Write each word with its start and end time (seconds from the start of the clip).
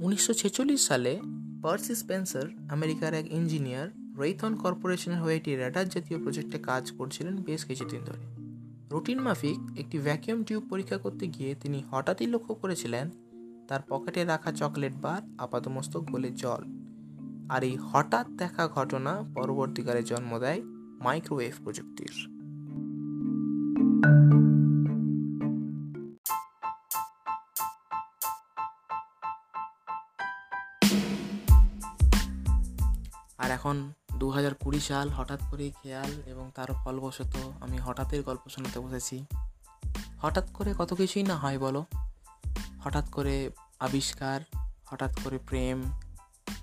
উনিশশো 0.00 0.34
ছেচল্লিশ 0.34 0.80
সালে 0.80 1.20
পার্সি 1.62 1.94
স্পেন্সার, 1.94 2.46
আমেরিকার 2.70 3.14
এক 3.14 3.32
ইঞ্জিনিয়ার 3.32 3.88
রেইথন 4.18 4.54
কর্পোরেশনের 4.54 5.18
হয়ে 5.18 5.36
একটি 5.36 5.56
র্যাডার 5.56 5.88
জাতীয় 5.88 6.22
প্রজেক্টে 6.22 6.58
কাজ 6.58 6.90
করছিলেন 6.90 7.36
বেশ 7.36 7.64
কিছুদিন 7.64 8.04
ধরে। 8.04 8.24
রুটিন 8.90 9.20
মাফিক 9.20 9.78
একটি 9.78 9.98
ভ্যাকিউম 9.98 10.42
টিউব 10.42 10.62
পরীক্ষা 10.68 10.96
করতে 10.96 11.26
গিয়ে 11.26 11.54
তিনি 11.54 11.82
হঠাৎই 11.90 12.26
লক্ষ্য 12.26 12.54
করেছিলেন 12.54 13.10
তার 13.68 13.80
পকেটে 13.88 14.24
রাখা 14.24 14.52
চকলেট 14.52 14.94
বার, 14.94 15.22
আপাতমস্তক, 15.38 16.10
গলে 16.10 16.30
জল 16.30 16.64
আর 17.48 17.64
এই 17.64 17.76
হঠাৎ 17.80 18.30
দেখা 18.30 18.68
ঘটনা 18.68 19.22
পরবর্তীকালে 19.34 20.02
জন্ম 20.02 20.38
দেয় 20.38 20.62
মাইক্রোওয়েভ 21.04 21.54
প্রযুক্তির। 21.64 22.35
আর 33.38 33.50
এখন 33.50 33.92
দু 34.18 34.30
হাজার 34.30 34.54
কুড়ি 34.54 34.80
সাল, 34.80 35.08
হঠাৎ 35.08 35.40
করেই 35.50 35.70
খেয়াল 35.82 36.22
এবং 36.22 36.50
তার 36.54 36.72
ফলবশত 36.84 37.36
আমি 37.60 37.78
হঠাৎই 37.78 38.22
গল্প 38.22 38.48
শোনাতে 38.48 38.80
বসেছি। 38.80 39.24
হঠাৎ 40.22 40.50
করে 40.54 40.74
কত 40.78 40.94
কিছুই 40.94 41.22
না 41.22 41.36
হয় 41.36 41.58
বলো। 41.58 41.84
হঠাৎ 42.84 43.10
করে 43.10 43.50
আবিষ্কার, 43.80 44.40
হঠাৎ 44.86 45.18
করে 45.24 45.38
প্রেম, 45.38 45.82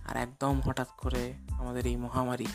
আর 0.09 0.17
একদম 0.17 0.61
হঠাৎ 0.61 0.87
করে 0.97 1.33
আমাদের 1.49 1.87
এই 1.87 1.95
মহামারী। 1.95 2.47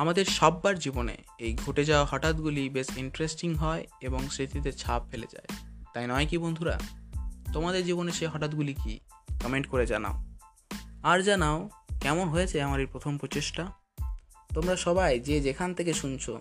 আমাদের 0.00 0.24
সববার 0.24 0.78
জীবনে 0.78 1.16
এই 1.38 1.56
ঘটে 1.66 1.84
যাওয়া 1.84 2.06
হঠাৎগুলি 2.10 2.68
বেশ 2.68 2.96
ইন্টারেস্টিং 2.96 3.54
হয় 3.54 3.86
এবং 4.00 4.28
স্মৃতিতে 4.28 4.72
ছাপ 4.72 5.02
ফেলে 5.10 5.26
যায়। 5.32 5.58
তাই 5.94 6.06
নয় 6.06 6.26
কি 6.26 6.38
বন্ধুরা? 6.38 6.80
তোমাদের 7.52 7.84
জীবনে 7.84 8.12
সে 8.12 8.26
হঠাৎগুলি 8.26 8.74
কি? 8.74 8.98
কমেন্ট 9.42 9.66
করে 9.66 9.86
জানাও। 9.86 10.24
আর 11.02 11.22
জানাও, 11.22 11.70
কেমন 12.00 12.28
হয়েছে 12.28 12.62
আমার 12.62 12.80
এই 12.80 12.86
প্রথম 12.86 13.18
প্রচেষ্টা? 13.18 13.66
তোমরা 14.54 14.76
সবাই 14.76 15.20
যে 15.20 15.40
যেখান 15.40 15.74
থেকে 15.74 15.94
শুনছো 15.94 16.40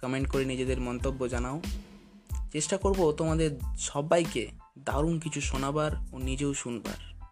কমেন্ট 0.00 0.28
করে 0.30 0.44
নিজেদের 0.44 0.80
মন্তব্য 0.80 1.28
জানাও। 1.28 1.60
চেষ্টা 2.52 2.76
করব 2.76 3.12
তোমাদের 3.12 3.50
সবাইকে 3.78 4.50
দারুণ 4.78 5.18
কিছু 5.18 5.40
শোনাবার 5.40 5.90
ও 6.12 6.18
নিজেও 6.18 6.54
শুনবার। 6.54 7.28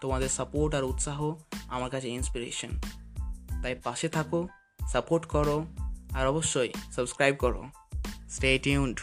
তোমাদের 0.00 0.28
সাপোর্ট 0.28 0.74
আর 0.74 0.84
উৎসাহ 0.84 1.34
আমার 1.68 1.90
কাছে 1.90 2.08
ইন্সপিরেশন 2.08 2.68
তাই 3.62 3.74
পাশে 3.74 4.08
থাকো 4.08 4.48
সাপোর্ট 4.92 5.26
করো 5.26 5.66
আর 6.14 6.26
অবশ্যই 6.26 6.70
সাবস্ক্রাইব 6.92 7.36
করো। 7.36 7.62
Stay 8.30 8.58
tuned. 8.58 9.00